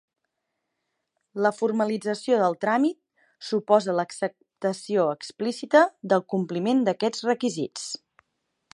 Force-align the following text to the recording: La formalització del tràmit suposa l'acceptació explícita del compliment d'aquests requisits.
La 1.45 1.51
formalització 1.57 2.39
del 2.43 2.57
tràmit 2.65 2.99
suposa 3.49 3.97
l'acceptació 3.99 5.07
explícita 5.19 5.85
del 6.15 6.27
compliment 6.37 6.85
d'aquests 6.89 7.27
requisits. 7.33 7.89